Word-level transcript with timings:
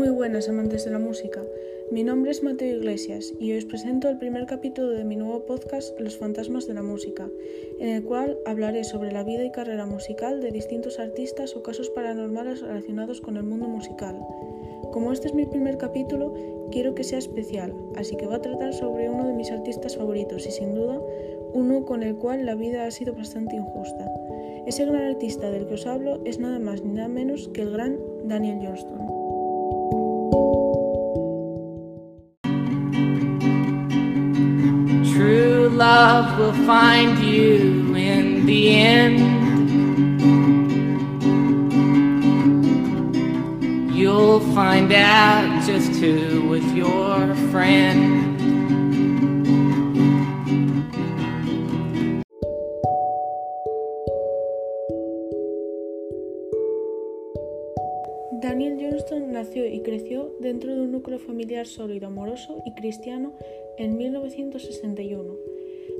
Muy 0.00 0.08
buenas 0.08 0.48
amantes 0.48 0.86
de 0.86 0.92
la 0.92 0.98
música. 0.98 1.42
Mi 1.90 2.04
nombre 2.04 2.30
es 2.30 2.42
Mateo 2.42 2.74
Iglesias 2.74 3.34
y 3.38 3.52
hoy 3.52 3.58
os 3.58 3.66
presento 3.66 4.08
el 4.08 4.16
primer 4.16 4.46
capítulo 4.46 4.88
de 4.92 5.04
mi 5.04 5.14
nuevo 5.14 5.44
podcast 5.44 6.00
Los 6.00 6.16
fantasmas 6.16 6.66
de 6.66 6.72
la 6.72 6.82
música, 6.82 7.28
en 7.78 7.90
el 7.90 8.02
cual 8.02 8.38
hablaré 8.46 8.84
sobre 8.84 9.12
la 9.12 9.24
vida 9.24 9.44
y 9.44 9.52
carrera 9.52 9.84
musical 9.84 10.40
de 10.40 10.52
distintos 10.52 10.98
artistas 10.98 11.54
o 11.54 11.62
casos 11.62 11.90
paranormales 11.90 12.62
relacionados 12.62 13.20
con 13.20 13.36
el 13.36 13.42
mundo 13.42 13.68
musical. 13.68 14.18
Como 14.90 15.12
este 15.12 15.28
es 15.28 15.34
mi 15.34 15.44
primer 15.44 15.76
capítulo, 15.76 16.32
quiero 16.72 16.94
que 16.94 17.04
sea 17.04 17.18
especial, 17.18 17.74
así 17.94 18.16
que 18.16 18.26
va 18.26 18.36
a 18.36 18.42
tratar 18.42 18.72
sobre 18.72 19.10
uno 19.10 19.26
de 19.26 19.34
mis 19.34 19.52
artistas 19.52 19.98
favoritos 19.98 20.46
y 20.46 20.50
sin 20.50 20.74
duda 20.74 20.98
uno 21.52 21.84
con 21.84 22.02
el 22.02 22.16
cual 22.16 22.46
la 22.46 22.54
vida 22.54 22.86
ha 22.86 22.90
sido 22.90 23.12
bastante 23.12 23.56
injusta. 23.56 24.10
Ese 24.66 24.86
gran 24.86 25.02
artista 25.02 25.50
del 25.50 25.66
que 25.66 25.74
os 25.74 25.86
hablo 25.86 26.22
es 26.24 26.38
nada 26.38 26.58
más 26.58 26.82
ni 26.82 26.94
nada 26.94 27.08
menos 27.08 27.48
que 27.48 27.60
el 27.60 27.72
gran 27.72 27.98
Daniel 28.24 28.60
Johnston. 28.62 29.19
Love 36.20 36.38
will 36.38 36.66
find 36.66 37.18
you 37.20 37.94
in 37.94 38.44
the 38.44 38.62
end. 38.76 39.18
You'll 43.94 44.40
find 44.54 44.92
out 44.92 45.64
just 45.64 45.92
who 46.00 46.48
was 46.48 46.64
your 46.72 47.34
friend. 47.50 48.28
Daniel 58.42 58.78
Johnston 58.78 59.32
nació 59.32 59.66
y 59.66 59.82
creció 59.82 60.34
dentro 60.40 60.74
de 60.74 60.82
un 60.82 60.92
núcleo 60.92 61.18
familiar 61.18 61.66
sólido, 61.66 62.08
amoroso 62.08 62.62
y 62.66 62.74
cristiano 62.74 63.32
en 63.78 63.96
1961. 63.96 65.49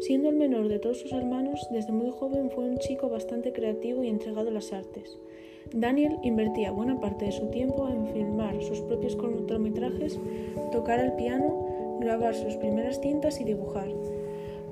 Siendo 0.00 0.30
el 0.30 0.36
menor 0.36 0.68
de 0.68 0.78
todos 0.78 0.98
sus 0.98 1.12
hermanos, 1.12 1.68
desde 1.70 1.92
muy 1.92 2.10
joven 2.10 2.50
fue 2.50 2.64
un 2.64 2.78
chico 2.78 3.10
bastante 3.10 3.52
creativo 3.52 4.02
y 4.02 4.08
entregado 4.08 4.48
a 4.48 4.52
las 4.52 4.72
artes. 4.72 5.18
Daniel 5.74 6.16
invertía 6.22 6.70
buena 6.70 6.98
parte 7.00 7.26
de 7.26 7.32
su 7.32 7.50
tiempo 7.50 7.86
en 7.86 8.06
filmar 8.06 8.62
sus 8.62 8.80
propios 8.80 9.14
cortometrajes, 9.14 10.18
tocar 10.72 11.00
el 11.00 11.12
piano, 11.12 11.98
grabar 12.00 12.34
sus 12.34 12.54
primeras 12.54 12.98
cintas 13.02 13.40
y 13.42 13.44
dibujar. 13.44 13.88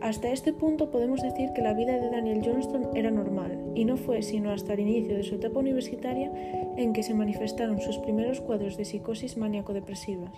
Hasta 0.01 0.31
este 0.31 0.55
punto 0.55 0.91
podemos 0.91 1.21
decir 1.21 1.51
que 1.55 1.61
la 1.61 1.75
vida 1.75 1.99
de 1.99 2.09
Daniel 2.09 2.41
Johnston 2.43 2.97
era 2.97 3.11
normal, 3.11 3.59
y 3.75 3.84
no 3.84 3.99
fue 3.99 4.23
sino 4.23 4.51
hasta 4.51 4.73
el 4.73 4.81
inicio 4.81 5.15
de 5.15 5.25
su 5.25 5.34
etapa 5.34 5.61
universitaria 5.61 6.33
en 6.77 6.95
que 6.95 7.03
se 7.03 7.12
manifestaron 7.12 7.81
sus 7.83 7.99
primeros 7.99 8.41
cuadros 8.41 8.79
de 8.79 8.87
psicosis 8.87 9.37
maníaco-depresivas. 9.37 10.33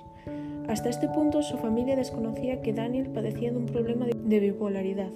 Hasta 0.70 0.88
este 0.88 1.08
punto 1.08 1.42
su 1.42 1.58
familia 1.58 1.96
desconocía 1.96 2.62
que 2.62 2.72
Daniel 2.72 3.08
padecía 3.08 3.50
de 3.50 3.56
un 3.56 3.66
problema 3.66 4.06
de 4.06 4.38
bipolaridad. 4.38 5.10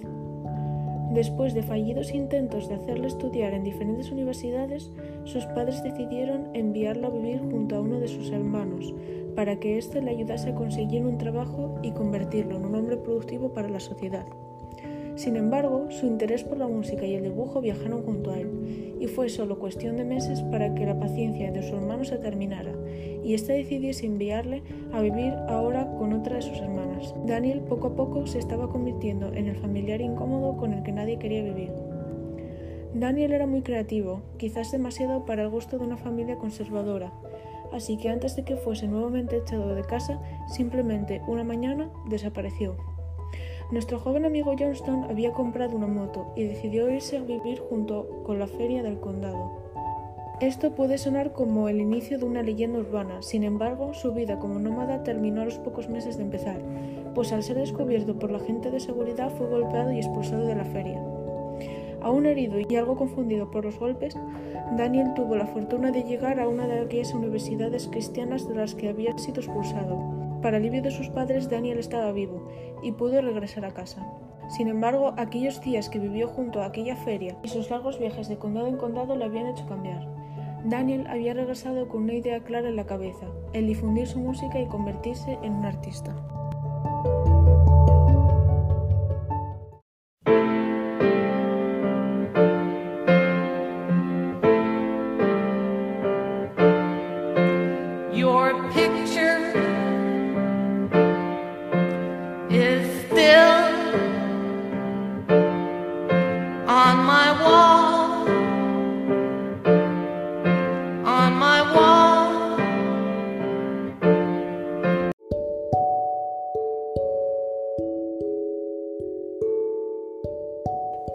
Después 1.12 1.54
de 1.54 1.62
fallidos 1.62 2.12
intentos 2.12 2.68
de 2.68 2.74
hacerle 2.74 3.06
estudiar 3.06 3.54
en 3.54 3.62
diferentes 3.62 4.10
universidades, 4.10 4.90
sus 5.22 5.46
padres 5.46 5.80
decidieron 5.84 6.48
enviarlo 6.54 7.06
a 7.06 7.10
vivir 7.10 7.38
junto 7.38 7.76
a 7.76 7.80
uno 7.82 8.00
de 8.00 8.08
sus 8.08 8.32
hermanos, 8.32 8.92
para 9.36 9.60
que 9.60 9.78
éste 9.78 10.02
le 10.02 10.10
ayudase 10.10 10.50
a 10.50 10.54
conseguir 10.56 11.06
un 11.06 11.18
trabajo 11.18 11.78
y 11.84 11.92
convertirlo 11.92 12.56
en 12.56 12.64
un 12.64 12.74
hombre 12.74 12.96
productivo 12.96 13.52
para 13.52 13.68
la 13.68 13.78
sociedad. 13.78 14.26
Sin 15.14 15.36
embargo, 15.36 15.86
su 15.90 16.06
interés 16.06 16.42
por 16.42 16.58
la 16.58 16.66
música 16.66 17.06
y 17.06 17.14
el 17.14 17.22
dibujo 17.22 17.60
viajaron 17.60 18.02
junto 18.02 18.32
a 18.32 18.40
él, 18.40 18.93
y 19.00 19.06
fue 19.06 19.28
solo 19.28 19.58
cuestión 19.58 19.96
de 19.96 20.04
meses 20.04 20.42
para 20.42 20.74
que 20.74 20.86
la 20.86 20.98
paciencia 20.98 21.50
de 21.50 21.62
su 21.62 21.74
hermano 21.76 22.04
se 22.04 22.18
terminara, 22.18 22.72
y 23.24 23.34
éste 23.34 23.54
decidiese 23.54 24.06
enviarle 24.06 24.62
a 24.92 25.00
vivir 25.00 25.32
ahora 25.48 25.86
con 25.98 26.12
otra 26.12 26.36
de 26.36 26.42
sus 26.42 26.58
hermanas. 26.58 27.14
Daniel 27.26 27.60
poco 27.60 27.88
a 27.88 27.96
poco 27.96 28.26
se 28.26 28.38
estaba 28.38 28.70
convirtiendo 28.70 29.32
en 29.32 29.48
el 29.48 29.56
familiar 29.56 30.00
incómodo 30.00 30.56
con 30.56 30.72
el 30.72 30.82
que 30.82 30.92
nadie 30.92 31.18
quería 31.18 31.42
vivir. 31.42 31.72
Daniel 32.94 33.32
era 33.32 33.46
muy 33.46 33.62
creativo, 33.62 34.22
quizás 34.36 34.70
demasiado 34.70 35.24
para 35.24 35.42
el 35.42 35.48
gusto 35.48 35.78
de 35.78 35.84
una 35.84 35.96
familia 35.96 36.36
conservadora, 36.36 37.12
así 37.72 37.96
que 37.96 38.08
antes 38.08 38.36
de 38.36 38.44
que 38.44 38.56
fuese 38.56 38.86
nuevamente 38.86 39.38
echado 39.38 39.74
de 39.74 39.82
casa, 39.82 40.20
simplemente 40.46 41.20
una 41.26 41.42
mañana 41.42 41.90
desapareció. 42.08 42.93
Nuestro 43.74 43.98
joven 43.98 44.24
amigo 44.24 44.54
Johnston 44.56 45.02
había 45.10 45.32
comprado 45.32 45.74
una 45.76 45.88
moto 45.88 46.32
y 46.36 46.44
decidió 46.44 46.88
irse 46.88 47.16
a 47.16 47.22
vivir 47.22 47.58
junto 47.58 48.22
con 48.22 48.38
la 48.38 48.46
feria 48.46 48.84
del 48.84 49.00
condado. 49.00 49.50
Esto 50.40 50.76
puede 50.76 50.96
sonar 50.96 51.32
como 51.32 51.68
el 51.68 51.80
inicio 51.80 52.16
de 52.16 52.24
una 52.24 52.44
leyenda 52.44 52.78
urbana, 52.78 53.20
sin 53.20 53.42
embargo, 53.42 53.92
su 53.92 54.12
vida 54.12 54.38
como 54.38 54.60
nómada 54.60 55.02
terminó 55.02 55.42
a 55.42 55.46
los 55.46 55.58
pocos 55.58 55.88
meses 55.88 56.16
de 56.16 56.22
empezar, 56.22 56.60
pues 57.16 57.32
al 57.32 57.42
ser 57.42 57.56
descubierto 57.56 58.16
por 58.16 58.30
la 58.30 58.38
gente 58.38 58.70
de 58.70 58.78
seguridad 58.78 59.32
fue 59.36 59.48
golpeado 59.48 59.90
y 59.90 59.98
expulsado 59.98 60.46
de 60.46 60.54
la 60.54 60.64
feria. 60.66 61.02
Aún 62.00 62.26
herido 62.26 62.60
y 62.60 62.76
algo 62.76 62.94
confundido 62.94 63.50
por 63.50 63.64
los 63.64 63.80
golpes, 63.80 64.16
Daniel 64.76 65.14
tuvo 65.14 65.34
la 65.34 65.48
fortuna 65.48 65.90
de 65.90 66.04
llegar 66.04 66.38
a 66.38 66.46
una 66.46 66.68
de 66.68 66.78
aquellas 66.78 67.12
universidades 67.12 67.88
cristianas 67.88 68.46
de 68.46 68.54
las 68.54 68.76
que 68.76 68.88
había 68.88 69.18
sido 69.18 69.40
expulsado. 69.40 70.13
Para 70.44 70.58
alivio 70.58 70.82
de 70.82 70.90
sus 70.90 71.08
padres, 71.08 71.48
Daniel 71.48 71.78
estaba 71.78 72.12
vivo 72.12 72.46
y 72.82 72.92
pudo 72.92 73.22
regresar 73.22 73.64
a 73.64 73.72
casa. 73.72 74.06
Sin 74.50 74.68
embargo, 74.68 75.14
aquellos 75.16 75.62
días 75.62 75.88
que 75.88 75.98
vivió 75.98 76.28
junto 76.28 76.60
a 76.60 76.66
aquella 76.66 76.96
feria 76.96 77.34
y 77.42 77.48
sus 77.48 77.70
largos 77.70 77.98
viajes 77.98 78.28
de 78.28 78.36
condado 78.36 78.66
en 78.66 78.76
condado 78.76 79.16
le 79.16 79.24
habían 79.24 79.46
hecho 79.46 79.66
cambiar. 79.66 80.06
Daniel 80.66 81.06
había 81.06 81.32
regresado 81.32 81.88
con 81.88 82.02
una 82.02 82.12
idea 82.12 82.44
clara 82.44 82.68
en 82.68 82.76
la 82.76 82.84
cabeza, 82.84 83.26
el 83.54 83.66
difundir 83.66 84.06
su 84.06 84.18
música 84.18 84.60
y 84.60 84.66
convertirse 84.66 85.38
en 85.42 85.54
un 85.54 85.64
artista. 85.64 86.14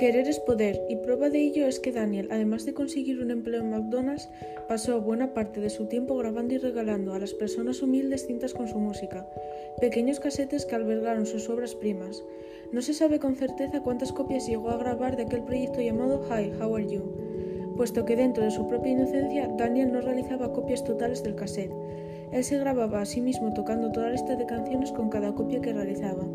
Querer 0.09 0.28
es 0.28 0.40
poder, 0.40 0.81
y 0.90 0.96
prueba 0.96 1.30
de 1.30 1.40
ello 1.40 1.68
es 1.68 1.80
que 1.80 1.92
Daniel, 1.92 2.30
además 2.31 2.66
de 2.66 2.74
conseguir 2.74 3.22
un 3.22 3.30
empleo 3.30 3.62
en 3.62 3.70
McDonald's, 3.70 4.28
pasó 4.68 5.00
buena 5.00 5.36
parte 5.36 5.59
de 5.59 5.70
su 5.70 5.86
tiempo 5.86 6.18
grabando 6.18 6.56
y 6.56 6.58
regalando 6.58 7.14
a 7.14 7.20
las 7.20 7.36
personas 7.36 7.84
humildes 7.84 8.25
cintas 8.25 8.56
con 8.56 8.68
su 8.68 8.80
música, 8.80 9.30
pequeños 9.80 10.20
casetes 10.20 10.66
que 10.66 10.74
albergaron 10.74 11.28
sus 11.28 11.47
obras 11.47 11.75
primas. 11.75 12.24
No 12.72 12.81
se 12.81 12.96
sabe 12.96 13.20
con 13.20 13.36
certeza 13.36 13.84
cuántas 13.84 14.12
copias 14.12 14.47
llegó 14.47 14.72
a 14.72 14.78
grabar 14.78 15.16
de 15.16 15.25
aquel 15.25 15.44
proyecto 15.44 15.80
llamado 15.80 16.26
Hi, 16.28 16.53
How 16.59 16.76
Are 16.76 16.88
You, 16.88 17.76
puesto 17.78 18.03
que 18.03 18.16
dentro 18.16 18.44
de 18.44 18.50
su 18.50 18.68
propia 18.68 18.94
inocencia 18.94 19.47
Daniel 19.59 19.91
no 19.91 20.02
realizaba 20.02 20.53
copias 20.53 20.84
totales 20.84 21.22
del 21.22 21.36
cassette. 21.36 21.72
Él 22.31 22.44
se 22.44 22.58
grababa 22.58 23.02
a 23.02 23.06
sí 23.06 23.22
mismo 23.22 23.53
tocando 23.53 23.91
toda 23.91 24.08
la 24.08 24.14
lista 24.14 24.36
de 24.36 24.47
canciones 24.47 24.91
con 24.91 25.09
cada 25.09 25.36
copia 25.36 25.62
que 25.62 25.72
realizaba, 25.72 26.26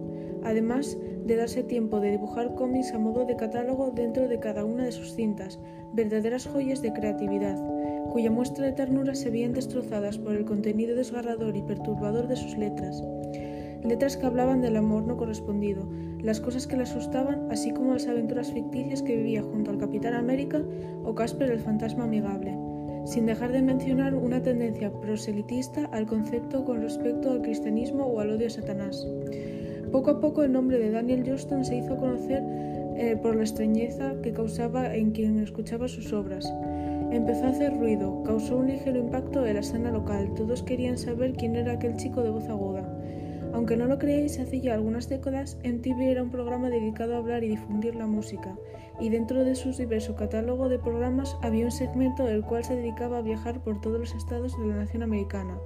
además 0.44 0.96
de 1.24 1.36
darse 1.36 1.62
tiempo 1.62 2.00
de 2.00 2.12
dibujar 2.12 2.54
cómics 2.54 2.92
a 2.92 2.98
modo 2.98 3.24
de 3.24 3.36
catálogo 3.36 3.90
dentro 3.90 4.28
de 4.28 4.38
cada 4.38 4.64
una 4.64 4.84
de 4.84 4.92
sus 4.92 5.14
cintas, 5.14 5.58
verdaderas 5.92 6.46
joyas 6.46 6.82
de 6.82 6.92
creatividad, 6.92 7.56
cuya 8.12 8.30
muestra 8.30 8.66
de 8.66 8.72
ternura 8.72 9.14
se 9.14 9.30
veían 9.30 9.52
destrozadas 9.52 10.18
por 10.18 10.34
el 10.34 10.44
contenido 10.44 10.94
desgarrador 10.94 11.56
y 11.56 11.62
perturbador 11.62 12.28
de 12.28 12.36
sus 12.36 12.56
letras. 12.56 13.02
Letras 13.82 14.16
que 14.16 14.26
hablaban 14.26 14.60
del 14.60 14.76
amor 14.76 15.04
no 15.04 15.16
correspondido, 15.16 15.88
las 16.22 16.40
cosas 16.40 16.66
que 16.66 16.76
le 16.76 16.84
asustaban, 16.84 17.48
así 17.50 17.72
como 17.72 17.92
las 17.92 18.06
aventuras 18.06 18.52
ficticias 18.52 19.02
que 19.02 19.16
vivía 19.16 19.42
junto 19.42 19.70
al 19.70 19.78
Capitán 19.78 20.14
América 20.14 20.62
o 21.04 21.14
Casper 21.14 21.50
el 21.50 21.60
fantasma 21.60 22.04
amigable 22.04 22.56
sin 23.04 23.26
dejar 23.26 23.52
de 23.52 23.62
mencionar 23.62 24.14
una 24.14 24.42
tendencia 24.42 24.90
proselitista 24.90 25.88
al 25.92 26.06
concepto 26.06 26.64
con 26.64 26.80
respecto 26.80 27.30
al 27.30 27.42
cristianismo 27.42 28.06
o 28.06 28.20
al 28.20 28.30
odio 28.30 28.46
a 28.46 28.50
Satanás. 28.50 29.06
Poco 29.92 30.10
a 30.10 30.20
poco 30.20 30.42
el 30.42 30.52
nombre 30.52 30.78
de 30.78 30.90
Daniel 30.90 31.24
Johnston 31.26 31.64
se 31.64 31.76
hizo 31.76 31.96
conocer 31.96 32.42
eh, 32.96 33.16
por 33.20 33.36
la 33.36 33.42
extrañeza 33.42 34.14
que 34.22 34.32
causaba 34.32 34.94
en 34.94 35.12
quien 35.12 35.38
escuchaba 35.38 35.88
sus 35.88 36.12
obras. 36.12 36.50
Empezó 37.10 37.44
a 37.44 37.50
hacer 37.50 37.78
ruido, 37.78 38.22
causó 38.24 38.56
un 38.56 38.66
ligero 38.66 38.98
impacto 38.98 39.46
en 39.46 39.54
la 39.54 39.60
escena 39.60 39.92
local, 39.92 40.32
todos 40.34 40.62
querían 40.62 40.98
saber 40.98 41.34
quién 41.34 41.54
era 41.54 41.72
aquel 41.72 41.96
chico 41.96 42.22
de 42.22 42.30
voz 42.30 42.48
aguda. 42.48 42.73
Aunque 43.54 43.76
no 43.76 43.86
lo 43.86 44.00
creáis, 44.00 44.40
hace 44.40 44.60
ya 44.60 44.74
algunas 44.74 45.08
décadas, 45.08 45.58
MTV 45.62 46.10
era 46.10 46.24
un 46.24 46.30
programa 46.30 46.70
dedicado 46.70 47.14
a 47.14 47.18
hablar 47.18 47.44
y 47.44 47.50
difundir 47.50 47.94
la 47.94 48.08
música, 48.08 48.58
y 48.98 49.10
dentro 49.10 49.44
de 49.44 49.54
su 49.54 49.70
diverso 49.70 50.16
catálogo 50.16 50.68
de 50.68 50.80
programas 50.80 51.36
había 51.40 51.64
un 51.64 51.70
segmento 51.70 52.26
el 52.26 52.42
cual 52.44 52.64
se 52.64 52.74
dedicaba 52.74 53.18
a 53.18 53.22
viajar 53.22 53.62
por 53.62 53.80
todos 53.80 54.00
los 54.00 54.12
estados 54.12 54.58
de 54.58 54.66
la 54.66 54.74
nación 54.74 55.04
americana, 55.04 55.56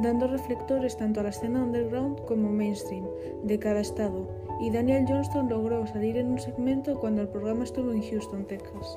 dando 0.00 0.28
reflectores 0.28 0.96
tanto 0.96 1.20
a 1.20 1.22
la 1.24 1.30
escena 1.30 1.64
underground 1.64 2.24
como 2.24 2.50
mainstream 2.50 3.04
de 3.42 3.58
cada 3.58 3.80
estado, 3.80 4.28
y 4.60 4.70
Daniel 4.70 5.04
Johnston 5.08 5.48
logró 5.48 5.84
salir 5.88 6.16
en 6.16 6.28
un 6.28 6.38
segmento 6.38 7.00
cuando 7.00 7.22
el 7.22 7.28
programa 7.28 7.64
estuvo 7.64 7.90
en 7.90 8.02
Houston, 8.02 8.46
Texas. 8.46 8.96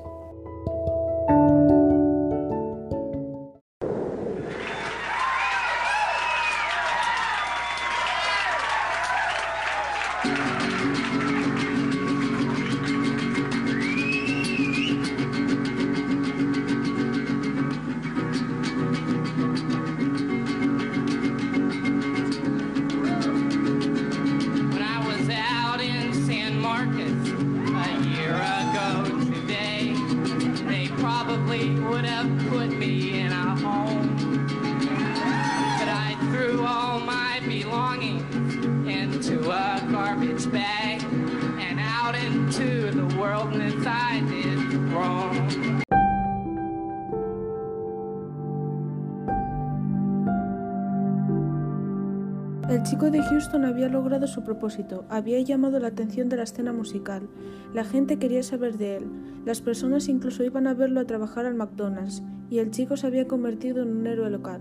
El 52.68 52.82
chico 52.82 53.10
de 53.10 53.22
Houston 53.22 53.64
había 53.64 53.88
logrado 53.88 54.26
su 54.26 54.44
propósito, 54.44 55.06
había 55.08 55.40
llamado 55.40 55.80
la 55.80 55.88
atención 55.88 56.28
de 56.28 56.36
la 56.36 56.42
escena 56.42 56.70
musical. 56.70 57.26
La 57.72 57.82
gente 57.82 58.18
quería 58.18 58.42
saber 58.42 58.76
de 58.76 58.98
él, 58.98 59.06
las 59.46 59.62
personas 59.62 60.06
incluso 60.06 60.44
iban 60.44 60.66
a 60.66 60.74
verlo 60.74 61.00
a 61.00 61.06
trabajar 61.06 61.46
al 61.46 61.54
McDonald's, 61.54 62.22
y 62.50 62.58
el 62.58 62.70
chico 62.70 62.98
se 62.98 63.06
había 63.06 63.26
convertido 63.26 63.82
en 63.82 63.96
un 63.96 64.06
héroe 64.06 64.28
local. 64.28 64.60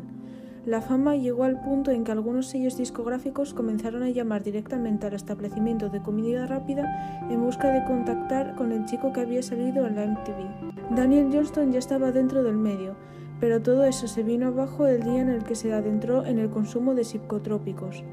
La 0.66 0.82
fama 0.82 1.18
llegó 1.18 1.44
al 1.44 1.60
punto 1.60 1.92
en 1.92 2.06
que 2.06 2.14
algunos 2.14 2.48
sellos 2.48 2.78
discográficos 2.78 3.54
comenzaron 3.54 4.04
a 4.04 4.10
llamar 4.10 4.42
directamente 4.42 5.08
al 5.08 5.14
establecimiento 5.14 5.90
de 5.90 6.02
comida 6.02 6.48
rápida 6.48 7.28
en 7.30 7.42
busca 7.42 7.72
de 7.72 7.84
contactar 7.84 8.56
con 8.56 8.72
el 8.72 8.86
chico 8.86 9.12
que 9.12 9.20
había 9.20 9.44
salido 9.44 9.86
en 9.86 9.96
la 9.98 10.06
MTV. 10.06 10.96
Daniel 10.96 11.30
Johnston 11.34 11.74
ya 11.74 11.80
estaba 11.80 12.14
dentro 12.14 12.42
del 12.42 12.56
medio, 12.56 12.96
pero 13.40 13.62
todo 13.62 13.86
eso 13.86 14.08
se 14.08 14.24
vino 14.24 14.48
abajo 14.48 14.88
el 14.88 15.04
día 15.04 15.22
en 15.22 15.30
el 15.30 15.44
que 15.44 15.56
se 15.56 15.74
adentró 15.74 16.26
en 16.26 16.40
el 16.40 16.50
consumo 16.50 16.96
de 16.96 17.04
psicotrópicos. 17.04 18.04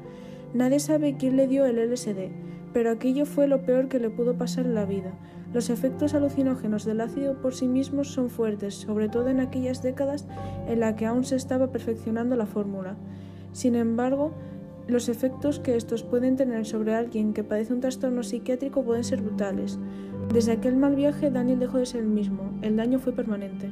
Nadie 0.53 0.79
sabe 0.79 1.17
quién 1.17 1.35
le 1.35 1.47
dio 1.47 1.65
el 1.65 1.77
LSD, 1.77 2.29
pero 2.73 2.91
aquello 2.91 3.25
fue 3.25 3.47
lo 3.47 3.63
peor 3.65 3.87
que 3.87 3.99
le 3.99 4.09
pudo 4.09 4.37
pasar 4.37 4.65
en 4.65 4.75
la 4.75 4.85
vida. 4.85 5.13
Los 5.53 5.69
efectos 5.69 6.13
alucinógenos 6.13 6.83
del 6.83 7.01
ácido 7.01 7.41
por 7.41 7.55
sí 7.55 7.67
mismos 7.67 8.09
son 8.09 8.29
fuertes, 8.29 8.75
sobre 8.75 9.07
todo 9.07 9.29
en 9.29 9.39
aquellas 9.39 9.81
décadas 9.81 10.27
en 10.67 10.81
las 10.81 10.95
que 10.95 11.05
aún 11.05 11.23
se 11.23 11.37
estaba 11.37 11.71
perfeccionando 11.71 12.35
la 12.35 12.45
fórmula. 12.45 12.97
Sin 13.53 13.75
embargo, 13.75 14.33
los 14.87 15.09
efectos 15.09 15.59
que 15.59 15.77
estos 15.77 16.03
pueden 16.03 16.35
tener 16.35 16.65
sobre 16.65 16.93
alguien 16.93 17.33
que 17.33 17.43
padece 17.43 17.73
un 17.73 17.79
trastorno 17.79 18.21
psiquiátrico 18.21 18.83
pueden 18.83 19.03
ser 19.03 19.21
brutales. 19.21 19.79
Desde 20.33 20.51
aquel 20.51 20.75
mal 20.75 20.95
viaje, 20.95 21.31
Daniel 21.31 21.59
dejó 21.59 21.77
de 21.77 21.85
ser 21.85 22.01
el 22.01 22.09
mismo. 22.09 22.51
El 22.61 22.75
daño 22.75 22.99
fue 22.99 23.13
permanente. 23.13 23.71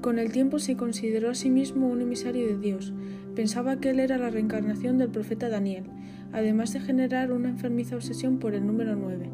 Con 0.00 0.18
el 0.18 0.30
tiempo 0.30 0.60
se 0.60 0.76
consideró 0.76 1.30
a 1.30 1.34
sí 1.34 1.50
mismo 1.50 1.88
un 1.88 2.00
emisario 2.00 2.46
de 2.46 2.56
Dios. 2.56 2.92
Pensaba 3.34 3.80
que 3.80 3.90
él 3.90 3.98
era 3.98 4.16
la 4.16 4.30
reencarnación 4.30 4.96
del 4.96 5.10
profeta 5.10 5.48
Daniel, 5.48 5.84
además 6.32 6.72
de 6.72 6.80
generar 6.80 7.32
una 7.32 7.48
enfermiza 7.48 7.96
obsesión 7.96 8.38
por 8.38 8.54
el 8.54 8.64
número 8.64 8.94
9. 8.94 9.28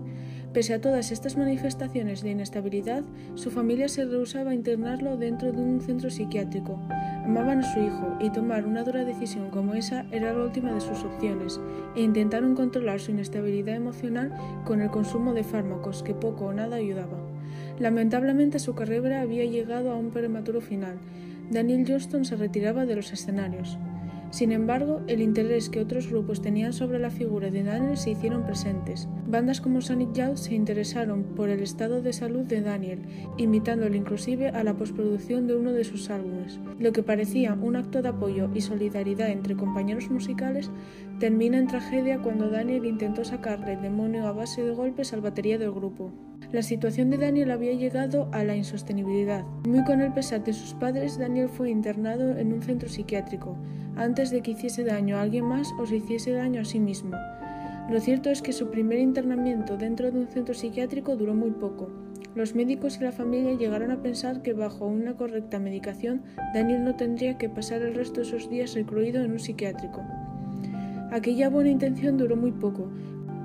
Pese 0.55 0.73
a 0.73 0.81
todas 0.81 1.11
estas 1.11 1.37
manifestaciones 1.37 2.23
de 2.23 2.31
inestabilidad, 2.31 3.03
su 3.35 3.51
familia 3.51 3.89
se 3.89 4.05
rehusaba 4.05 4.53
a 4.53 4.55
internarlo 4.55 5.17
dentro 5.17 5.53
de 5.53 5.61
un 5.61 5.81
centro 5.81 6.11
psiquiátrico. 6.11 6.81
Amaban 7.25 7.59
a 7.59 7.75
su 7.75 7.81
hijo 7.81 8.17
y 8.21 8.31
tomar 8.31 8.65
una 8.65 8.85
dura 8.85 9.05
decisión 9.05 9.51
como 9.51 9.75
esa 9.75 10.07
era 10.13 10.33
la 10.33 10.45
última 10.45 10.73
de 10.73 10.81
sus 10.81 11.03
opciones, 11.03 11.61
e 11.97 12.03
intentaron 12.03 12.55
controlar 12.55 13.01
su 13.01 13.11
inestabilidad 13.11 13.75
emocional 13.75 14.33
con 14.65 14.81
el 14.81 14.91
consumo 14.91 15.35
de 15.35 15.45
fármacos 15.45 16.03
que 16.03 16.15
poco 16.15 16.47
o 16.47 16.53
nada 16.53 16.77
ayudaba. 16.77 17.34
Lamentablemente 17.79 18.59
su 18.59 18.75
carrera 18.75 19.21
había 19.21 19.45
llegado 19.45 19.91
a 19.91 19.97
un 19.97 20.11
prematuro 20.11 20.61
final. 20.61 20.97
Daniel 21.51 21.85
Johnston 21.87 22.25
se 22.25 22.37
retiraba 22.37 22.87
de 22.87 22.97
los 22.97 23.13
escenarios. 23.13 23.79
Sin 24.35 24.51
embargo, 24.51 25.01
el 25.07 25.23
interés 25.23 25.69
que 25.69 25.79
otros 25.79 26.09
grupos 26.11 26.43
tenían 26.43 26.73
sobre 26.73 26.99
la 26.99 27.11
figura 27.11 27.53
de 27.53 27.63
Daniel 27.63 27.97
se 27.97 28.11
hicieron 28.11 28.45
presentes. 28.45 29.07
Bandas 29.29 29.61
como 29.61 29.81
Sonic 29.81 30.13
Youth 30.13 30.39
se 30.39 30.57
interesaron 30.57 31.23
por 31.23 31.51
el 31.51 31.61
estado 31.63 32.03
de 32.03 32.13
salud 32.13 32.43
de 32.43 32.61
Daniel, 32.61 32.99
invitándolo 33.37 33.95
inclusive 33.95 34.49
a 34.49 34.65
la 34.65 34.75
postproducción 34.75 35.47
de 35.47 35.55
uno 35.55 35.73
de 35.73 35.85
sus 35.85 36.11
álbumes. 36.11 36.59
Lo 36.81 36.93
que 36.93 37.05
parecía 37.05 37.55
un 37.55 37.77
acto 37.77 38.03
de 38.03 38.09
apoyo 38.09 38.51
y 38.53 38.61
solidaridad 38.61 39.31
entre 39.31 39.55
compañeros 39.55 40.11
musicales 40.11 40.69
termina 41.21 41.59
en 41.59 41.69
tragedia 41.69 42.21
cuando 42.21 42.51
Daniel 42.51 42.87
intentó 42.87 43.25
sacarle 43.25 43.75
el 43.75 43.83
demonio 43.83 44.27
a 44.27 44.33
base 44.33 44.65
de 44.65 44.75
golpes 44.75 45.13
al 45.13 45.21
batería 45.21 45.59
del 45.59 45.71
grupo. 45.71 46.11
La 46.55 46.63
situación 46.63 47.11
de 47.11 47.19
Daniel 47.19 47.51
había 47.51 47.73
llegado 47.73 48.29
a 48.31 48.45
la 48.45 48.55
insostenibilidad. 48.55 49.45
Muy 49.67 49.83
con 49.83 50.01
el 50.01 50.13
pesar 50.13 50.45
de 50.45 50.53
sus 50.53 50.73
padres, 50.73 51.19
Daniel 51.19 51.49
fue 51.49 51.69
internado 51.69 52.39
en 52.39 52.53
un 52.53 52.63
centro 52.63 52.89
psiquiátrico, 52.89 53.57
antes 53.97 54.31
de 54.31 54.41
que 54.41 54.53
hiciese 54.53 54.85
daño 54.85 55.17
a 55.17 55.23
alguien 55.23 55.47
más 55.47 55.73
o 55.81 55.85
se 55.85 55.97
hiciese 55.97 56.31
daño 56.31 56.61
a 56.61 56.65
sí 56.65 56.79
mismo. 56.79 57.17
Lo 57.91 57.99
cierto 57.99 58.31
es 58.31 58.41
que 58.41 58.53
su 58.53 58.71
primer 58.71 59.01
internamiento 59.01 59.77
dentro 59.77 60.13
de 60.13 60.21
un 60.21 60.29
centro 60.29 60.55
psiquiátrico 60.55 61.17
duró 61.17 61.35
muy 61.35 61.51
poco. 61.51 61.91
Los 62.37 62.55
médicos 62.55 62.99
y 63.01 63.03
la 63.03 63.11
familia 63.11 63.55
llegaron 63.55 63.91
a 63.91 64.01
pensar 64.01 64.41
que 64.41 64.53
bajo 64.53 64.87
una 64.87 65.17
correcta 65.17 65.59
medicación, 65.59 66.23
Daniel 66.55 66.85
no 66.85 66.95
tendría 66.95 67.37
que 67.37 67.49
pasar 67.49 67.83
el 67.83 67.97
resto 67.97 68.21
de 68.21 68.27
sus 68.27 68.49
días 68.49 68.75
recluido 68.75 69.25
en 69.25 69.33
un 69.33 69.41
psiquiátrico. 69.41 70.03
Aquella 71.11 71.49
buena 71.49 71.71
intención 71.71 72.17
duró 72.17 72.37
muy 72.37 72.53
poco, 72.53 72.91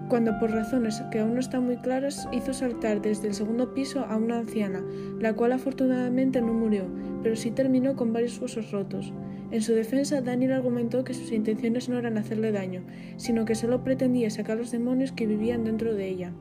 cuando 0.09 0.37
por 0.39 0.51
razones 0.51 1.01
que 1.11 1.19
aún 1.19 1.35
no 1.35 1.39
están 1.39 1.65
muy 1.65 1.77
claras 1.77 2.27
hizo 2.31 2.53
saltar 2.53 3.01
desde 3.01 3.27
el 3.27 3.35
segundo 3.35 3.73
piso 3.73 4.01
a 4.01 4.17
una 4.17 4.39
anciana, 4.39 4.83
la 5.19 5.33
cual 5.33 5.51
afortunadamente 5.51 6.41
no 6.41 6.53
murió, 6.53 6.85
pero 7.21 7.35
sí 7.35 7.51
terminó 7.51 7.95
con 7.95 8.11
varios 8.11 8.41
huesos 8.41 8.71
rotos. 8.71 9.13
En 9.51 9.61
su 9.61 9.73
defensa, 9.73 10.21
Daniel 10.21 10.53
argumentó 10.53 11.03
que 11.03 11.13
sus 11.13 11.31
intenciones 11.31 11.89
no 11.89 11.97
eran 11.97 12.17
hacerle 12.17 12.51
daño, 12.51 12.81
sino 13.17 13.45
que 13.45 13.55
solo 13.55 13.83
pretendía 13.83 14.29
sacar 14.29 14.57
los 14.57 14.71
demonios 14.71 15.11
que 15.11 15.27
vivían 15.27 15.63
dentro 15.63 15.93
de 15.93 16.07
ella. 16.07 16.33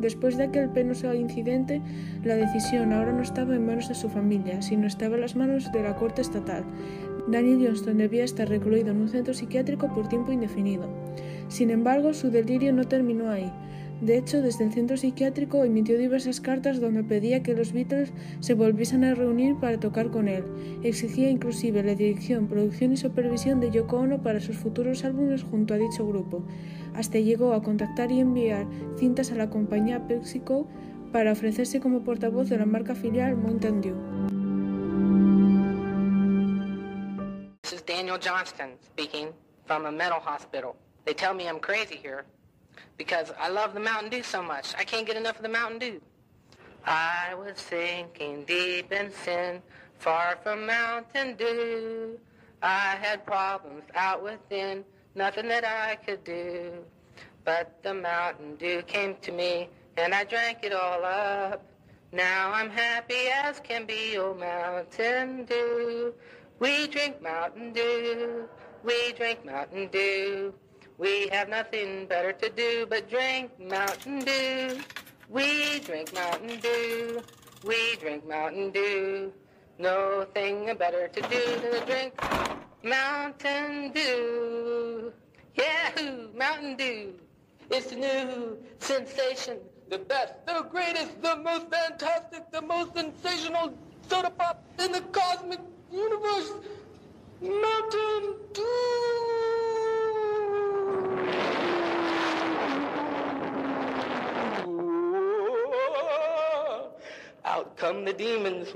Después 0.00 0.38
de 0.38 0.44
aquel 0.44 0.70
penoso 0.70 1.12
incidente, 1.12 1.82
la 2.24 2.34
decisión 2.34 2.92
ahora 2.92 3.12
no 3.12 3.22
estaba 3.22 3.54
en 3.54 3.66
manos 3.66 3.88
de 3.88 3.94
su 3.94 4.08
familia, 4.08 4.62
sino 4.62 4.86
estaba 4.86 5.16
en 5.16 5.20
las 5.20 5.36
manos 5.36 5.70
de 5.72 5.82
la 5.82 5.94
Corte 5.96 6.22
Estatal. 6.22 6.64
Daniel 7.30 7.64
Johnston 7.64 7.98
debía 7.98 8.24
estar 8.24 8.48
recluido 8.48 8.90
en 8.90 9.00
un 9.00 9.08
centro 9.08 9.34
psiquiátrico 9.34 9.92
por 9.94 10.08
tiempo 10.08 10.32
indefinido. 10.32 10.88
Sin 11.48 11.70
embargo, 11.70 12.12
su 12.12 12.30
delirio 12.30 12.72
no 12.72 12.84
terminó 12.84 13.30
ahí. 13.30 13.52
De 14.00 14.16
hecho, 14.16 14.40
desde 14.40 14.64
el 14.64 14.72
centro 14.72 14.96
psiquiátrico 14.96 15.62
emitió 15.62 15.98
diversas 15.98 16.40
cartas 16.40 16.80
donde 16.80 17.04
pedía 17.04 17.42
que 17.42 17.54
los 17.54 17.72
Beatles 17.72 18.12
se 18.40 18.54
volviesen 18.54 19.04
a 19.04 19.14
reunir 19.14 19.56
para 19.56 19.78
tocar 19.78 20.10
con 20.10 20.26
él. 20.26 20.42
Exigía 20.82 21.28
inclusive 21.28 21.82
la 21.82 21.94
dirección, 21.94 22.46
producción 22.46 22.92
y 22.92 22.96
supervisión 22.96 23.60
de 23.60 23.70
Yoko 23.70 23.98
Ono 23.98 24.22
para 24.22 24.40
sus 24.40 24.56
futuros 24.56 25.04
álbumes 25.04 25.42
junto 25.42 25.74
a 25.74 25.78
dicho 25.78 26.08
grupo. 26.08 26.42
Hasta 26.94 27.18
llegó 27.18 27.52
a 27.52 27.62
contactar 27.62 28.10
y 28.10 28.20
enviar 28.20 28.66
cintas 28.96 29.32
a 29.32 29.36
la 29.36 29.50
compañía 29.50 30.06
PepsiCo 30.08 30.66
para 31.12 31.32
ofrecerse 31.32 31.80
como 31.80 32.00
portavoz 32.00 32.48
de 32.48 32.56
la 32.56 32.66
marca 32.66 32.94
filial 32.94 33.36
Mountain 33.36 33.80
Dew. 33.82 34.29
Johnston 38.20 38.72
speaking 38.84 39.32
from 39.66 39.86
a 39.86 39.92
mental 39.92 40.20
hospital. 40.20 40.76
They 41.04 41.14
tell 41.14 41.34
me 41.34 41.48
I'm 41.48 41.60
crazy 41.60 41.96
here 41.96 42.24
because 42.96 43.32
I 43.38 43.48
love 43.48 43.74
the 43.74 43.80
Mountain 43.80 44.10
Dew 44.10 44.22
so 44.22 44.42
much. 44.42 44.74
I 44.78 44.84
can't 44.84 45.06
get 45.06 45.16
enough 45.16 45.36
of 45.36 45.42
the 45.42 45.48
Mountain 45.48 45.78
Dew. 45.78 46.00
I 46.84 47.34
was 47.34 47.58
sinking 47.58 48.44
deep 48.44 48.92
in 48.92 49.12
sin, 49.12 49.62
Far 50.00 50.38
from 50.42 50.64
Mountain 50.64 51.36
Dew, 51.36 52.18
I 52.62 52.96
had 53.02 53.26
problems 53.26 53.82
out 53.94 54.22
within, 54.22 54.82
nothing 55.14 55.46
that 55.48 55.62
I 55.62 55.96
could 55.96 56.24
do. 56.24 56.72
But 57.44 57.82
the 57.82 57.92
Mountain 57.92 58.56
Dew 58.56 58.80
came 58.86 59.16
to 59.20 59.30
me, 59.30 59.68
and 59.98 60.14
I 60.14 60.24
drank 60.24 60.60
it 60.62 60.72
all 60.72 61.04
up. 61.04 61.62
Now 62.12 62.50
I'm 62.50 62.70
happy 62.70 63.28
as 63.44 63.60
can 63.60 63.84
be, 63.84 64.16
oh 64.16 64.32
Mountain 64.32 65.44
Dew. 65.44 66.14
We 66.60 66.88
drink 66.88 67.22
Mountain 67.22 67.72
Dew, 67.72 68.46
we 68.84 69.12
drink 69.14 69.46
Mountain 69.46 69.88
Dew. 69.88 70.52
We 70.98 71.28
have 71.28 71.48
nothing 71.48 72.04
better 72.04 72.34
to 72.34 72.50
do 72.50 72.84
but 72.86 73.08
drink 73.08 73.58
Mountain 73.58 74.18
Dew. 74.18 74.78
We 75.30 75.80
drink 75.80 76.12
Mountain 76.12 76.60
Dew, 76.60 77.22
we 77.64 77.96
drink 77.96 78.28
Mountain 78.28 78.72
Dew. 78.72 79.32
No 79.78 80.26
thing 80.34 80.70
better 80.78 81.08
to 81.08 81.20
do 81.22 81.60
than 81.62 81.80
to 81.80 81.86
drink 81.86 82.12
Mountain 82.84 83.92
Dew. 83.92 85.14
Yahoo! 85.54 86.28
Mountain 86.36 86.76
Dew. 86.76 87.14
It's 87.70 87.86
the 87.86 87.96
new 87.96 88.58
sensation, 88.80 89.56
the 89.88 89.98
best, 89.98 90.34
the 90.44 90.66
greatest, 90.70 91.22
the 91.22 91.36
most 91.36 91.70
fantastic, 91.70 92.52
the 92.52 92.60
most 92.60 92.94
sensational 92.94 93.72
soda 94.10 94.28
pop 94.28 94.62
in 94.78 94.92
the 94.92 95.00
cosmic 95.00 95.60
universe 95.92 96.52
melt 97.40 97.94
into 97.94 98.62
out 107.44 107.76
come 107.76 108.04
the 108.04 108.12
demons. 108.12 108.68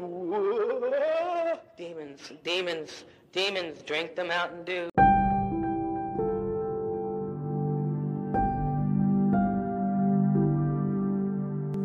Demons 1.76 2.33
demons 2.42 3.04
demons 3.33 3.83
drink 3.83 4.16
them 4.16 4.30
out 4.30 4.52
and 4.52 4.64
do. 4.64 5.03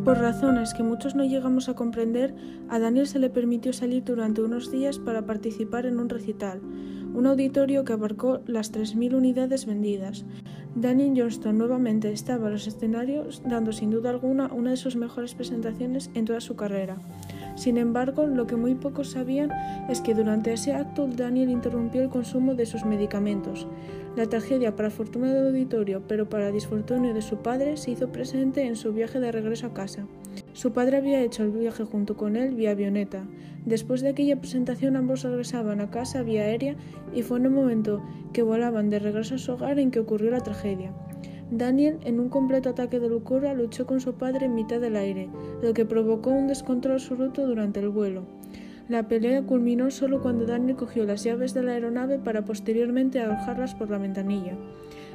Por 0.09 0.17
razones 0.17 0.73
que 0.73 0.81
muchos 0.81 1.13
no 1.13 1.23
llegamos 1.23 1.69
a 1.69 1.75
comprender, 1.75 2.33
a 2.67 2.79
Daniel 2.79 3.05
se 3.05 3.19
le 3.19 3.29
permitió 3.29 3.73
salir 3.73 4.03
durante 4.03 4.41
unos 4.41 4.71
días 4.71 4.97
para 4.97 5.27
participar 5.27 5.85
en 5.85 5.99
un 5.99 6.09
recital, 6.09 6.61
un 7.13 7.27
auditorio 7.27 7.85
que 7.85 7.93
abarcó 7.93 8.41
las 8.47 8.73
3.000 8.73 9.13
unidades 9.13 9.67
vendidas. 9.67 10.25
Daniel 10.73 11.13
Johnston 11.15 11.59
nuevamente 11.59 12.11
estaba 12.11 12.47
en 12.47 12.53
los 12.53 12.65
escenarios, 12.65 13.43
dando 13.45 13.71
sin 13.71 13.91
duda 13.91 14.09
alguna 14.09 14.51
una 14.51 14.71
de 14.71 14.77
sus 14.77 14.95
mejores 14.95 15.35
presentaciones 15.35 16.09
en 16.15 16.25
toda 16.25 16.41
su 16.41 16.55
carrera. 16.55 16.97
Sin 17.59 17.77
embargo, 17.77 18.25
lo 18.25 18.47
que 18.47 18.55
muy 18.55 18.73
pocos 18.73 19.11
sabían 19.11 19.51
es 19.89 19.99
que 19.99 20.13
durante 20.13 20.53
ese 20.53 20.71
acto 20.71 21.09
Daniel 21.13 21.49
interrumpió 21.49 22.01
el 22.01 22.07
consumo 22.07 22.55
de 22.55 22.65
sus 22.65 22.85
medicamentos. 22.85 23.67
La 24.15 24.27
tragedia 24.27 24.77
para 24.77 24.89
fortuna 24.89 25.33
del 25.33 25.47
auditorio, 25.47 26.01
pero 26.07 26.29
para 26.29 26.53
disfortunio 26.53 27.13
de 27.13 27.21
su 27.21 27.39
padre, 27.39 27.75
se 27.75 27.91
hizo 27.91 28.13
presente 28.13 28.65
en 28.65 28.77
su 28.77 28.93
viaje 28.93 29.19
de 29.19 29.33
regreso 29.33 29.67
a 29.67 29.73
casa. 29.73 30.05
Su 30.53 30.71
padre 30.71 30.95
había 30.95 31.21
hecho 31.21 31.43
el 31.43 31.51
viaje 31.51 31.83
junto 31.83 32.15
con 32.15 32.37
él 32.37 32.55
vía 32.55 32.71
avioneta. 32.71 33.25
Después 33.65 33.99
de 33.99 34.07
aquella 34.07 34.39
presentación 34.39 34.95
ambos 34.95 35.23
regresaban 35.23 35.81
a 35.81 35.91
casa 35.91 36.23
vía 36.23 36.43
aérea 36.43 36.77
y 37.13 37.23
fue 37.23 37.39
en 37.39 37.45
el 37.45 37.51
momento 37.51 38.01
que 38.31 38.41
volaban 38.41 38.89
de 38.89 38.99
regreso 38.99 39.35
a 39.35 39.37
su 39.37 39.51
hogar 39.51 39.79
en 39.79 39.91
que 39.91 39.99
ocurrió 39.99 40.31
la 40.31 40.39
tragedia. 40.39 40.93
Daniel, 41.51 41.97
en 42.05 42.19
un 42.19 42.29
completo 42.29 42.69
ataque 42.69 42.99
de 42.99 43.09
locura, 43.09 43.55
luchó 43.55 43.87
con 43.87 43.99
su 44.01 44.13
padre 44.13 44.45
en 44.45 44.53
mitad 44.53 44.79
del 44.79 44.95
aire, 44.95 45.29
lo 45.63 45.73
que 45.73 45.85
provocó 45.85 46.29
un 46.29 46.47
descontrol 46.47 46.93
absoluto 46.93 47.45
durante 47.47 47.79
el 47.79 47.89
vuelo. 47.89 48.23
La 48.87 49.07
pelea 49.07 49.41
culminó 49.43 49.89
solo 49.89 50.21
cuando 50.21 50.45
Daniel 50.45 50.75
cogió 50.75 51.05
las 51.05 51.23
llaves 51.23 51.53
de 51.53 51.63
la 51.63 51.71
aeronave 51.71 52.19
para 52.19 52.45
posteriormente 52.45 53.19
arrojarlas 53.19 53.73
por 53.73 53.89
la 53.89 53.97
ventanilla. 53.97 54.53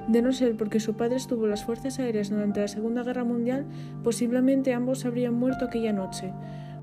De 0.08 0.22
no 0.22 0.32
ser 0.32 0.56
porque 0.56 0.80
su 0.80 0.94
padre 0.94 1.16
estuvo 1.16 1.44
en 1.44 1.50
las 1.50 1.64
fuerzas 1.64 1.98
aéreas 1.98 2.30
durante 2.30 2.60
la 2.60 2.68
Segunda 2.68 3.04
Guerra 3.04 3.24
Mundial, 3.24 3.64
posiblemente 4.02 4.74
ambos 4.74 5.04
habrían 5.04 5.34
muerto 5.34 5.64
aquella 5.64 5.92
noche. 5.92 6.32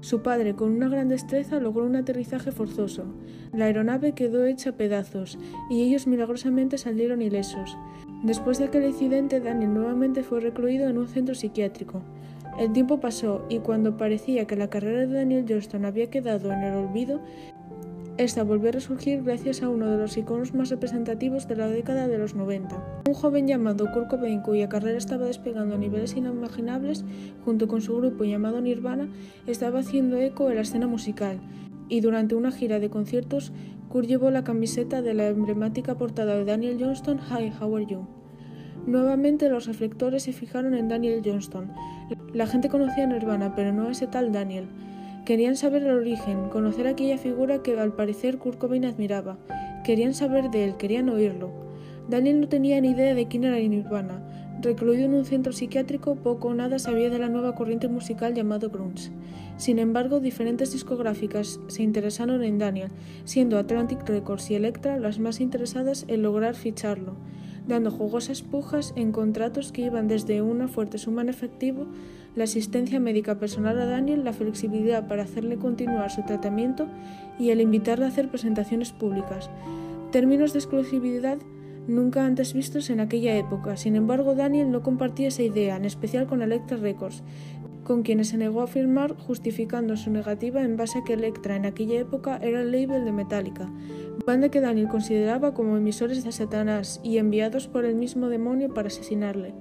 Su 0.01 0.23
padre, 0.23 0.55
con 0.55 0.71
una 0.71 0.89
gran 0.89 1.09
destreza, 1.09 1.59
logró 1.59 1.85
un 1.85 1.95
aterrizaje 1.95 2.51
forzoso. 2.51 3.05
La 3.53 3.65
aeronave 3.65 4.13
quedó 4.13 4.45
hecha 4.45 4.71
pedazos 4.71 5.37
y 5.69 5.83
ellos 5.83 6.07
milagrosamente 6.07 6.79
salieron 6.79 7.21
ilesos. 7.21 7.77
Después 8.23 8.57
de 8.57 8.65
aquel 8.65 8.85
incidente, 8.85 9.39
Daniel 9.39 9.75
nuevamente 9.75 10.23
fue 10.23 10.39
recluido 10.39 10.89
en 10.89 10.97
un 10.97 11.07
centro 11.07 11.35
psiquiátrico. 11.35 12.01
El 12.59 12.73
tiempo 12.73 12.99
pasó 12.99 13.45
y 13.47 13.59
cuando 13.59 13.97
parecía 13.97 14.45
que 14.45 14.55
la 14.55 14.69
carrera 14.69 15.01
de 15.01 15.13
Daniel 15.13 15.45
Johnston 15.47 15.85
había 15.85 16.09
quedado 16.09 16.51
en 16.51 16.63
el 16.63 16.73
olvido, 16.75 17.21
esta 18.23 18.43
volvió 18.43 18.69
a 18.69 18.73
resurgir 18.73 19.23
gracias 19.23 19.63
a 19.63 19.69
uno 19.69 19.89
de 19.89 19.97
los 19.97 20.15
iconos 20.15 20.53
más 20.53 20.69
representativos 20.69 21.47
de 21.47 21.55
la 21.55 21.67
década 21.67 22.07
de 22.07 22.17
los 22.17 22.35
90. 22.35 23.03
Un 23.07 23.13
joven 23.15 23.47
llamado 23.47 23.91
Kurt 23.91 24.09
Cobain, 24.09 24.41
cuya 24.41 24.69
carrera 24.69 24.97
estaba 24.97 25.25
despegando 25.25 25.75
a 25.75 25.77
niveles 25.79 26.15
inimaginables, 26.15 27.03
junto 27.43 27.67
con 27.67 27.81
su 27.81 27.97
grupo 27.97 28.23
llamado 28.23 28.61
Nirvana, 28.61 29.09
estaba 29.47 29.79
haciendo 29.79 30.17
eco 30.17 30.49
en 30.49 30.55
la 30.55 30.61
escena 30.61 30.87
musical, 30.87 31.39
y 31.89 32.01
durante 32.01 32.35
una 32.35 32.51
gira 32.51 32.79
de 32.79 32.89
conciertos, 32.89 33.51
Kurt 33.89 34.07
llevó 34.07 34.29
la 34.29 34.43
camiseta 34.43 35.01
de 35.01 35.13
la 35.13 35.27
emblemática 35.27 35.97
portada 35.97 36.35
de 36.35 36.45
Daniel 36.45 36.77
Johnston, 36.79 37.19
Hi, 37.19 37.51
How 37.59 37.75
Are 37.75 37.85
You? 37.85 38.07
Nuevamente 38.85 39.49
los 39.49 39.67
reflectores 39.67 40.23
se 40.23 40.33
fijaron 40.33 40.73
en 40.75 40.87
Daniel 40.87 41.21
Johnston. 41.23 41.71
La 42.33 42.47
gente 42.47 42.69
conocía 42.69 43.03
a 43.03 43.07
Nirvana, 43.07 43.55
pero 43.55 43.73
no 43.73 43.87
a 43.87 43.91
ese 43.91 44.07
tal 44.07 44.31
Daniel. 44.31 44.67
Querían 45.25 45.55
saber 45.55 45.83
el 45.83 45.91
origen, 45.91 46.49
conocer 46.49 46.87
aquella 46.87 47.17
figura 47.17 47.61
que 47.61 47.79
al 47.79 47.93
parecer 47.93 48.39
Kurt 48.39 48.57
Cobain 48.57 48.85
admiraba. 48.85 49.37
Querían 49.83 50.15
saber 50.15 50.49
de 50.49 50.63
él, 50.65 50.77
querían 50.77 51.09
oírlo. 51.09 51.51
Daniel 52.09 52.41
no 52.41 52.47
tenía 52.49 52.81
ni 52.81 52.89
idea 52.89 53.13
de 53.13 53.27
quién 53.27 53.43
era 53.43 53.57
Nirvana. 53.57 54.21
Recluido 54.61 55.05
en 55.05 55.13
un 55.13 55.25
centro 55.25 55.53
psiquiátrico, 55.53 56.15
poco 56.15 56.49
o 56.49 56.53
nada 56.55 56.79
sabía 56.79 57.11
de 57.11 57.19
la 57.19 57.29
nueva 57.29 57.53
corriente 57.53 57.87
musical 57.87 58.33
llamado 58.33 58.69
grunge. 58.71 59.11
Sin 59.57 59.77
embargo, 59.77 60.19
diferentes 60.19 60.71
discográficas 60.71 61.59
se 61.67 61.83
interesaron 61.83 62.43
en 62.43 62.57
Daniel, 62.57 62.89
siendo 63.23 63.59
Atlantic 63.59 64.07
Records 64.07 64.49
y 64.49 64.55
Elektra 64.55 64.97
las 64.97 65.19
más 65.19 65.39
interesadas 65.39 66.05
en 66.07 66.23
lograr 66.23 66.55
ficharlo, 66.55 67.15
dando 67.67 67.91
jugosas 67.91 68.41
pujas 68.41 68.93
en 68.95 69.11
contratos 69.11 69.71
que 69.71 69.83
iban 69.83 70.07
desde 70.07 70.41
una 70.41 70.67
fuerte 70.67 70.97
suma 70.97 71.21
en 71.21 71.29
efectivo 71.29 71.85
la 72.35 72.45
asistencia 72.45 72.99
médica 72.99 73.39
personal 73.39 73.79
a 73.79 73.85
Daniel, 73.85 74.23
la 74.23 74.33
flexibilidad 74.33 75.07
para 75.07 75.23
hacerle 75.23 75.57
continuar 75.57 76.11
su 76.11 76.23
tratamiento 76.23 76.87
y 77.39 77.49
el 77.49 77.61
invitarle 77.61 78.05
a 78.05 78.09
hacer 78.09 78.29
presentaciones 78.29 78.91
públicas. 78.91 79.49
Términos 80.11 80.53
de 80.53 80.59
exclusividad 80.59 81.37
nunca 81.87 82.25
antes 82.25 82.53
vistos 82.53 82.89
en 82.89 82.99
aquella 82.99 83.35
época. 83.35 83.75
Sin 83.77 83.95
embargo, 83.95 84.35
Daniel 84.35 84.71
no 84.71 84.81
compartía 84.81 85.27
esa 85.27 85.43
idea, 85.43 85.75
en 85.75 85.85
especial 85.85 86.27
con 86.27 86.41
Elektra 86.41 86.77
Records, 86.77 87.23
con 87.83 88.03
quienes 88.03 88.29
se 88.29 88.37
negó 88.37 88.61
a 88.61 88.67
firmar 88.67 89.17
justificando 89.17 89.97
su 89.97 90.11
negativa 90.11 90.61
en 90.61 90.77
base 90.77 90.99
a 90.99 91.03
que 91.03 91.13
Elektra 91.13 91.55
en 91.55 91.65
aquella 91.65 91.99
época 91.99 92.37
era 92.37 92.61
el 92.61 92.71
label 92.71 93.03
de 93.03 93.11
Metallica, 93.11 93.69
banda 94.25 94.49
que 94.49 94.61
Daniel 94.61 94.87
consideraba 94.87 95.53
como 95.53 95.77
emisores 95.77 96.23
de 96.23 96.31
Satanás 96.31 97.01
y 97.03 97.17
enviados 97.17 97.67
por 97.67 97.85
el 97.85 97.95
mismo 97.95 98.29
demonio 98.29 98.73
para 98.73 98.87
asesinarle. 98.87 99.53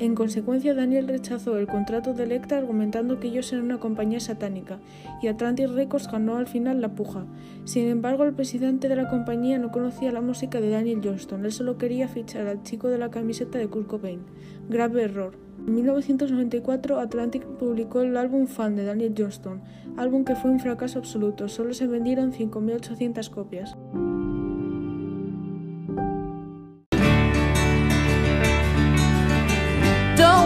En 0.00 0.16
consecuencia, 0.16 0.74
Daniel 0.74 1.06
rechazó 1.06 1.56
el 1.56 1.68
contrato 1.68 2.14
de 2.14 2.24
Elektra 2.24 2.58
argumentando 2.58 3.20
que 3.20 3.28
ellos 3.28 3.52
eran 3.52 3.66
una 3.66 3.78
compañía 3.78 4.18
satánica, 4.18 4.80
y 5.22 5.28
Atlantic 5.28 5.68
Records 5.68 6.10
ganó 6.10 6.36
al 6.36 6.48
final 6.48 6.80
la 6.80 6.96
puja. 6.96 7.26
Sin 7.64 7.86
embargo, 7.86 8.24
el 8.24 8.34
presidente 8.34 8.88
de 8.88 8.96
la 8.96 9.08
compañía 9.08 9.56
no 9.58 9.70
conocía 9.70 10.10
la 10.10 10.20
música 10.20 10.60
de 10.60 10.70
Daniel 10.70 11.00
Johnston, 11.02 11.44
él 11.44 11.52
solo 11.52 11.78
quería 11.78 12.08
fichar 12.08 12.48
al 12.48 12.64
chico 12.64 12.88
de 12.88 12.98
la 12.98 13.10
camiseta 13.10 13.58
de 13.58 13.68
Kurt 13.68 13.86
Cobain. 13.86 14.20
Grave 14.68 15.04
error. 15.04 15.36
En 15.64 15.74
1994, 15.76 16.98
Atlantic 16.98 17.44
publicó 17.44 18.00
el 18.00 18.16
álbum 18.16 18.48
Fan 18.48 18.74
de 18.74 18.84
Daniel 18.84 19.14
Johnston, 19.16 19.62
álbum 19.96 20.24
que 20.24 20.34
fue 20.34 20.50
un 20.50 20.58
fracaso 20.58 20.98
absoluto, 20.98 21.48
solo 21.48 21.72
se 21.72 21.86
vendieron 21.86 22.32
5.800 22.32 23.30
copias. 23.30 23.76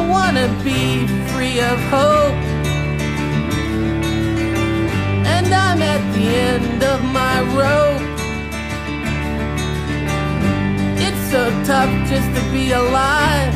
Wanna 0.08 0.48
be 0.64 1.06
free 1.30 1.60
of 1.60 1.78
hope. 1.94 2.40
And 5.34 5.46
I'm 5.66 5.80
at 5.94 6.02
the 6.14 6.26
end 6.52 6.82
of 6.82 6.98
my 7.20 7.36
rope. 7.60 8.06
It's 11.06 11.22
so 11.30 11.42
tough 11.64 11.92
just 12.08 12.28
to 12.36 12.42
be 12.50 12.72
alive. 12.72 13.54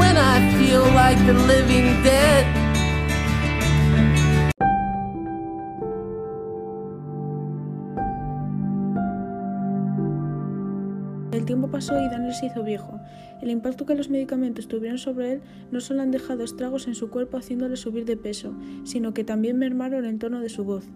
When 0.00 0.16
I 0.16 0.36
feel 0.58 0.84
like 1.02 1.18
the 1.26 1.34
living 1.34 2.02
dead. 2.02 2.17
Pasó 11.78 11.94
Daniel 11.94 12.34
se 12.34 12.46
hizo 12.46 12.64
viejo. 12.64 12.98
El 13.40 13.50
impacto 13.50 13.86
que 13.86 13.94
los 13.94 14.10
medicamentos 14.10 14.66
tuvieron 14.66 14.98
sobre 14.98 15.34
él 15.34 15.40
no 15.70 15.80
solo 15.80 16.02
han 16.02 16.10
dejado 16.10 16.42
estragos 16.42 16.88
en 16.88 16.96
su 16.96 17.08
cuerpo 17.08 17.36
haciéndole 17.36 17.76
subir 17.76 18.04
de 18.04 18.16
peso, 18.16 18.52
sino 18.82 19.14
que 19.14 19.22
también 19.22 19.58
mermaron 19.58 20.04
el 20.04 20.18
tono 20.18 20.40
de 20.40 20.48
su 20.48 20.64
voz. 20.64 20.86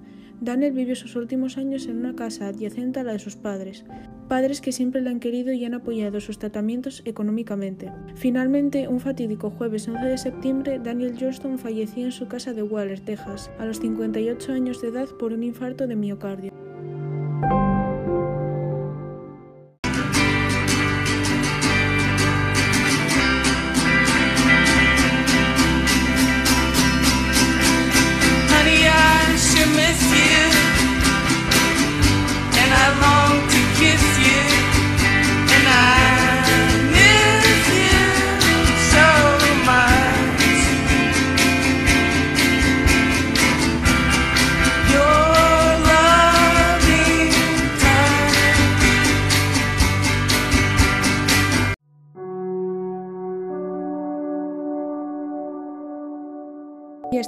Daniel 0.41 0.73
vivió 0.73 0.97
sus 0.97 1.15
últimos 1.15 1.57
años 1.57 1.87
en 1.87 1.99
una 1.99 2.17
casa 2.17 2.49
adyacente 2.49 2.99
a 2.99 3.05
la 3.05 3.13
de 3.13 3.21
sus 3.21 3.37
padres, 3.37 3.85
padres 4.27 4.61
que 4.61 4.73
siempre 4.73 5.03
le 5.03 5.11
han 5.11 5.21
querido 5.21 5.53
y 5.53 5.65
han 5.65 5.75
apoyado 5.75 6.19
sus 6.19 6.41
tratamientos 6.41 7.03
económicamente. 7.05 7.93
Finalmente, 8.17 8.89
un 8.89 8.99
fatídico 8.99 9.51
jueves 9.51 9.87
11 9.87 10.05
de 10.05 10.19
septiembre, 10.19 10.81
Daniel 10.83 11.15
Johnston 11.17 11.61
falleció 11.61 12.07
en 12.07 12.11
su 12.11 12.27
casa 12.27 12.55
de 12.55 12.65
Waller, 12.65 12.99
Texas, 12.99 13.53
a 13.61 13.67
los 13.67 13.79
58 13.79 14.51
años 14.51 14.83
de 14.83 14.89
edad 14.89 15.09
por 15.17 15.33
un 15.33 15.45
infarto 15.45 15.87
de 15.87 15.95
miocardio. 15.95 16.62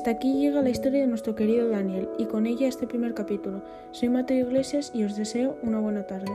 Hasta 0.05 0.19
aquí 0.19 0.35
llega 0.35 0.61
la 0.61 0.69
historia 0.69 1.01
de 1.01 1.07
nuestro 1.07 1.35
querido 1.35 1.67
Daniel, 1.67 2.11
y 2.19 2.27
con 2.27 2.45
ella 2.45 2.69
este 2.69 2.87
primer 2.87 3.15
capítulo. 3.15 3.63
Soy 3.91 4.11
Mateo 4.11 4.47
Iglesias 4.47 4.91
y 4.93 5.03
os 5.05 5.17
deseo 5.17 5.57
una 5.63 5.81
buena 5.81 6.07
tarde. 6.07 6.31